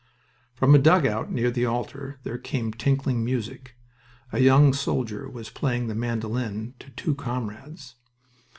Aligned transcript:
From 0.55 0.73
a 0.73 0.79
dugout 0.79 1.31
near 1.31 1.51
the 1.51 1.67
altar 1.67 2.17
there 2.23 2.39
came 2.39 2.71
tinkling 2.73 3.23
music. 3.23 3.75
A 4.31 4.39
young 4.39 4.73
soldier 4.73 5.29
was 5.29 5.51
playing 5.51 5.89
the 5.89 5.93
mandolin 5.93 6.73
to 6.79 6.89
two 6.89 7.13
comrades. 7.13 7.97